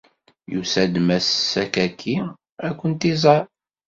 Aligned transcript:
Yusa-d 0.53 0.93
Mass 1.07 1.27
Sakaki 1.51 2.15
ad 2.67 2.71
kent-iẓeṛ. 2.79 3.43